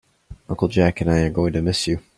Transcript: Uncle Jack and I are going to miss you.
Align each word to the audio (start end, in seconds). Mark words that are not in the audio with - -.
Uncle 0.49 0.67
Jack 0.67 1.01
and 1.01 1.11
I 1.11 1.19
are 1.25 1.29
going 1.29 1.53
to 1.53 1.61
miss 1.61 1.85
you. 1.85 2.01